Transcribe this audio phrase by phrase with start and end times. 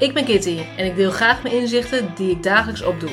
[0.00, 3.10] Ik ben Kitty en ik deel graag mijn inzichten die ik dagelijks opdoe.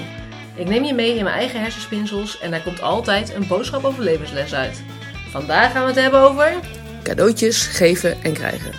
[0.55, 4.03] Ik neem je mee in mijn eigen hersenspinsels en daar komt altijd een boodschap over
[4.03, 4.81] levensles uit.
[5.29, 6.53] Vandaag gaan we het hebben over
[7.03, 8.71] cadeautjes geven en krijgen.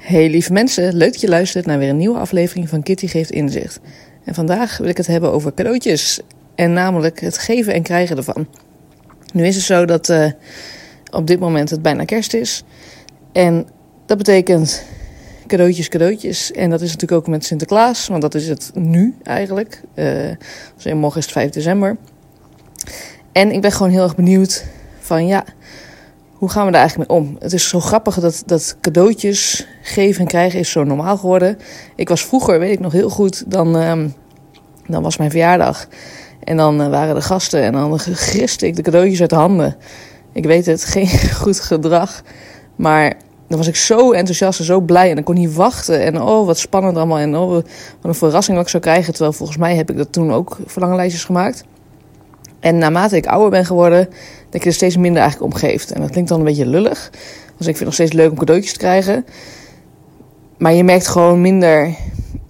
[0.00, 3.30] Hey lieve mensen, leuk dat je luistert naar weer een nieuwe aflevering van Kitty geeft
[3.30, 3.80] inzicht.
[4.24, 6.20] En vandaag wil ik het hebben over cadeautjes
[6.54, 8.46] en namelijk het geven en krijgen ervan.
[9.32, 10.30] Nu is het zo dat uh,
[11.10, 12.62] op dit moment het bijna kerst is.
[13.32, 13.68] En
[14.06, 14.84] dat betekent
[15.56, 16.52] cadeautjes, cadeautjes.
[16.52, 19.80] En dat is natuurlijk ook met Sinterklaas, want dat is het nu eigenlijk.
[19.94, 21.96] Uh, morgen is het 5 december.
[23.32, 24.64] En ik ben gewoon heel erg benieuwd
[25.00, 25.44] van ja,
[26.32, 27.36] hoe gaan we daar eigenlijk mee om?
[27.40, 31.58] Het is zo grappig dat, dat cadeautjes geven en krijgen is zo normaal geworden.
[31.94, 34.04] Ik was vroeger, weet ik nog heel goed, dan, uh,
[34.86, 35.88] dan was mijn verjaardag.
[36.44, 39.76] En dan uh, waren de gasten en dan griste ik de cadeautjes uit de handen.
[40.32, 41.08] Ik weet het, geen
[41.42, 42.22] goed gedrag.
[42.76, 43.14] Maar
[43.54, 45.10] dan was ik zo enthousiast en zo blij.
[45.10, 46.02] En ik kon niet wachten.
[46.02, 47.18] En oh, wat spannend allemaal.
[47.18, 47.64] En oh, wat
[48.02, 49.12] een verrassing wat ik zou krijgen.
[49.12, 51.64] Terwijl volgens mij heb ik dat toen ook verlanglijstjes gemaakt.
[52.60, 54.08] En naarmate ik ouder ben geworden,
[54.50, 55.92] denk ik er steeds minder eigenlijk om geeft.
[55.92, 57.10] En dat klinkt dan een beetje lullig.
[57.56, 59.26] Dus ik vind nog steeds leuk om cadeautjes te krijgen.
[60.58, 61.94] Maar je merkt gewoon minder.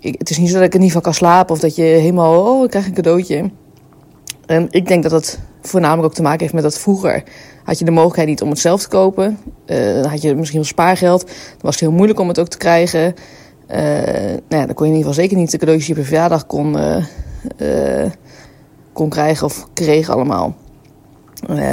[0.01, 1.55] het is niet zo dat ik er niet van kan slapen.
[1.55, 3.51] Of dat je helemaal, oh, ik krijg een cadeautje.
[4.47, 7.23] En ik denk dat het voornamelijk ook te maken heeft met dat vroeger
[7.65, 9.39] had je de mogelijkheid niet om het zelf te kopen.
[9.67, 11.27] Uh, had je misschien wel spaargeld.
[11.27, 13.15] Dan was het heel moeilijk om het ook te krijgen.
[13.71, 16.01] Uh, nou ja, dan kon je in ieder geval zeker niet de cadeautjes die je
[16.01, 16.77] per verjaardag kon,
[17.59, 18.11] uh,
[18.93, 20.55] kon krijgen of kreeg allemaal.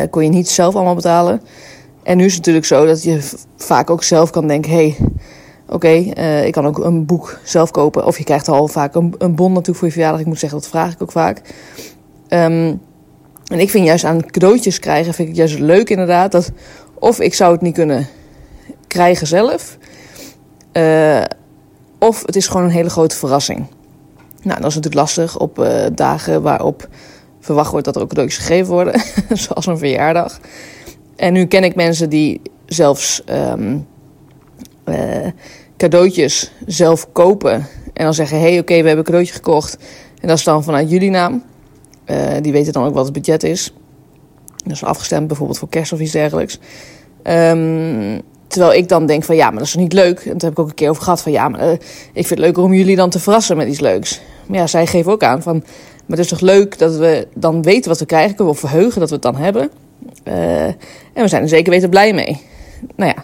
[0.09, 1.41] kon je niet zelf allemaal betalen.
[2.03, 4.97] En nu is het natuurlijk zo dat je vaak ook zelf kan denken: hey,
[5.67, 5.89] oké,
[6.45, 8.05] ik kan ook een boek zelf kopen.
[8.05, 10.21] Of je krijgt al vaak een, een bon natuurlijk voor je verjaardag.
[10.21, 11.41] Ik moet zeggen, dat vraag ik ook vaak.
[12.29, 12.81] Um,
[13.51, 16.31] en ik vind juist aan cadeautjes krijgen, vind ik juist leuk inderdaad.
[16.31, 16.51] Dat
[16.93, 18.07] of ik zou het niet kunnen
[18.87, 19.77] krijgen zelf.
[20.73, 21.23] Uh,
[21.99, 23.65] of het is gewoon een hele grote verrassing.
[24.41, 26.87] Nou, dat is natuurlijk lastig op uh, dagen waarop
[27.39, 29.01] verwacht wordt dat er ook cadeautjes gegeven worden.
[29.43, 30.39] zoals een verjaardag.
[31.15, 33.87] En nu ken ik mensen die zelfs um,
[34.85, 35.27] uh,
[35.77, 37.53] cadeautjes zelf kopen.
[37.93, 39.77] En dan zeggen, hé hey, oké, we hebben een cadeautje gekocht.
[40.21, 41.43] En dat is dan vanuit jullie naam.
[42.11, 43.73] Uh, die weten dan ook wat het budget is.
[44.63, 46.59] Dat is afgestemd bijvoorbeeld voor kerst of iets dergelijks.
[47.23, 50.19] Um, terwijl ik dan denk van ja, maar dat is niet leuk.
[50.19, 51.79] En daar heb ik ook een keer over gehad van ja, maar uh, ik
[52.13, 54.21] vind het leuker om jullie dan te verrassen met iets leuks.
[54.47, 55.55] Maar ja, zij geven ook aan van,
[56.05, 58.35] maar het is toch leuk dat we dan weten wat we krijgen.
[58.35, 59.69] Kunnen we verheugen dat we het dan hebben.
[60.23, 60.77] Uh, en
[61.13, 62.41] we zijn er zeker weten blij mee.
[62.95, 63.23] Nou ja,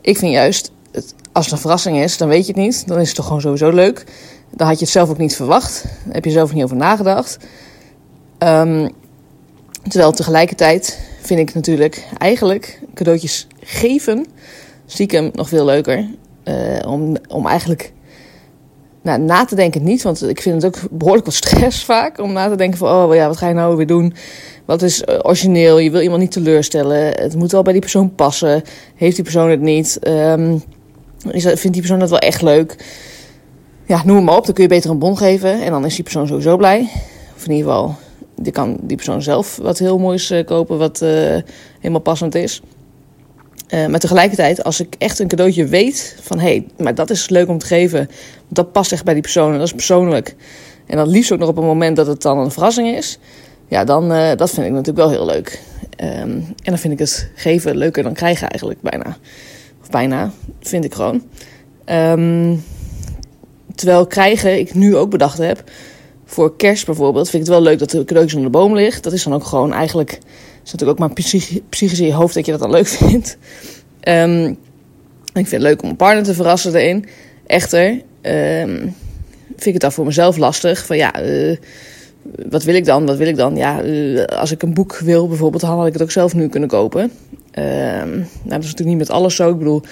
[0.00, 2.86] ik vind juist, het, als het een verrassing is, dan weet je het niet.
[2.86, 4.04] Dan is het toch gewoon sowieso leuk.
[4.50, 5.82] Dan had je het zelf ook niet verwacht.
[6.04, 7.38] Daar heb je zelf niet over nagedacht.
[8.44, 8.90] Um,
[9.88, 14.26] terwijl tegelijkertijd vind ik natuurlijk eigenlijk cadeautjes geven
[14.90, 16.08] stiekem nog veel leuker.
[16.44, 16.54] Uh,
[16.86, 17.92] om, om eigenlijk
[19.02, 22.32] nou, na te denken niet, want ik vind het ook behoorlijk wat stress vaak om
[22.32, 24.14] na te denken van, oh ja, wat ga je nou weer doen?
[24.64, 25.78] Wat is uh, origineel?
[25.78, 27.06] Je wil iemand niet teleurstellen.
[27.06, 28.62] Het moet wel bij die persoon passen.
[28.94, 29.98] Heeft die persoon het niet?
[30.08, 30.62] Um,
[31.30, 32.76] is, vindt die persoon dat wel echt leuk?
[33.86, 34.44] Ja, noem maar op.
[34.44, 36.88] Dan kun je beter een bon geven en dan is die persoon sowieso blij.
[37.36, 37.96] Of in ieder geval
[38.40, 41.08] die kan die persoon zelf wat heel moois uh, kopen, wat uh,
[41.78, 42.62] helemaal passend is.
[43.74, 47.28] Uh, maar tegelijkertijd, als ik echt een cadeautje weet van hé, hey, maar dat is
[47.28, 48.10] leuk om te geven,
[48.48, 50.34] dat past echt bij die persoon en dat is persoonlijk.
[50.86, 53.18] En dat liefst ook nog op een moment dat het dan een verrassing is.
[53.68, 55.60] Ja, dan dat vind ik natuurlijk wel heel leuk.
[55.96, 59.16] Um, en dan vind ik het geven leuker dan krijgen eigenlijk bijna.
[59.82, 61.22] Of bijna, vind ik gewoon.
[61.86, 62.64] Um,
[63.74, 65.70] terwijl krijgen ik nu ook bedacht heb
[66.30, 69.02] voor kerst bijvoorbeeld vind ik het wel leuk dat de cadeautjes onder de boom ligt.
[69.02, 70.18] Dat is dan ook gewoon eigenlijk...
[70.64, 73.36] is natuurlijk ook maar psych psychisch in je hoofd dat je dat dan leuk vindt.
[74.08, 74.58] Um,
[75.32, 77.06] ik vind het leuk om een partner te verrassen erin.
[77.46, 77.88] Echter
[78.22, 78.94] um,
[79.46, 80.86] vind ik het dan voor mezelf lastig.
[80.86, 81.56] Van ja, uh,
[82.48, 83.06] wat wil ik dan?
[83.06, 83.56] Wat wil ik dan?
[83.56, 86.48] Ja, uh, als ik een boek wil bijvoorbeeld, dan had ik het ook zelf nu
[86.48, 87.02] kunnen kopen.
[87.02, 87.10] Um,
[87.54, 89.50] nou, dat is natuurlijk niet met alles zo.
[89.50, 89.82] Ik bedoel,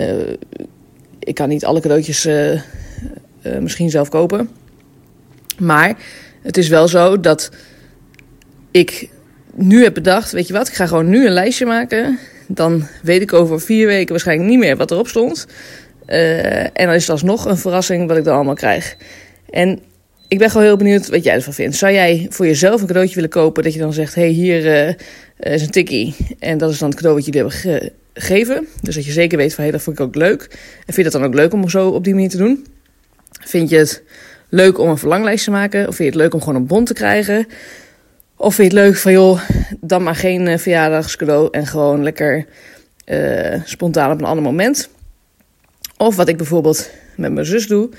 [0.00, 0.34] uh,
[1.18, 2.28] ik kan niet alle cadeautjes
[3.60, 4.50] misschien zelf kopen.
[5.58, 5.96] Maar
[6.42, 7.50] het is wel zo dat
[8.70, 9.08] ik
[9.54, 12.18] nu heb bedacht, weet je wat, ik ga gewoon nu een lijstje maken.
[12.48, 15.46] Dan weet ik over vier weken waarschijnlijk niet meer wat erop stond.
[16.06, 18.96] Uh, en dan is het alsnog een verrassing wat ik dan allemaal krijg.
[19.50, 19.80] En
[20.28, 21.76] ik ben gewoon heel benieuwd wat jij ervan vindt.
[21.76, 25.52] Zou jij voor jezelf een cadeautje willen kopen dat je dan zegt, hey, hier uh,
[25.54, 26.14] is een tikkie.
[26.38, 28.66] En dat is dan het cadeau wat jullie hebben gegeven.
[28.82, 30.42] Dus dat je zeker weet van, hé, hey, dat vond ik ook leuk.
[30.86, 32.66] En vind je dat dan ook leuk om zo op die manier te doen?
[33.44, 34.02] Vind je het
[34.48, 35.88] leuk om een verlanglijst te maken?
[35.88, 37.46] Of vind je het leuk om gewoon een bon te krijgen?
[38.36, 39.40] Of vind je het leuk van, joh,
[39.80, 42.46] dan maar geen uh, verjaardagscadeau en gewoon lekker
[43.06, 44.88] uh, spontaan op een ander moment?
[45.96, 47.90] Of wat ik bijvoorbeeld met mijn zus doe,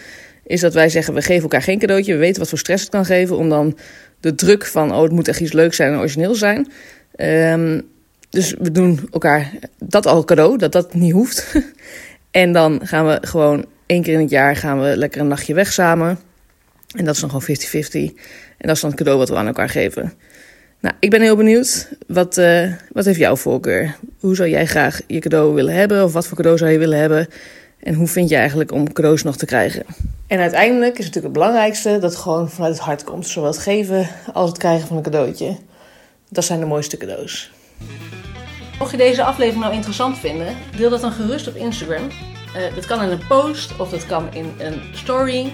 [0.44, 2.14] is dat wij zeggen: we geven elkaar geen cadeautje.
[2.14, 3.78] We weten wat voor stress het kan geven, om dan
[4.20, 6.72] de druk van: oh, het moet echt iets leuks zijn en origineel zijn.
[7.18, 7.82] Um,
[8.30, 11.56] dus we doen elkaar dat al cadeau, dat dat niet hoeft.
[12.32, 15.54] en dan gaan we gewoon één keer in het jaar gaan we lekker een nachtje
[15.54, 16.20] weg samen.
[16.96, 18.16] En dat is dan gewoon 50-50.
[18.58, 20.14] En dat is dan het cadeau wat we aan elkaar geven.
[20.80, 21.90] Nou, ik ben heel benieuwd.
[22.08, 23.96] Wat, uh, wat heeft jouw voorkeur?
[24.20, 26.04] Hoe zou jij graag je cadeau willen hebben?
[26.04, 27.28] Of wat voor cadeau zou je willen hebben?
[27.80, 29.86] En hoe vind je eigenlijk om cadeaus nog te krijgen?
[30.28, 33.28] En uiteindelijk is het natuurlijk het belangrijkste dat het gewoon vanuit het hart komt.
[33.28, 35.58] Zowel het geven als het krijgen van een cadeautje.
[36.30, 37.52] Dat zijn de mooiste cadeaus.
[38.80, 42.04] Mocht je deze aflevering nou interessant vinden, deel dat dan gerust op Instagram.
[42.04, 45.54] Uh, dat kan in een post of dat kan in een story.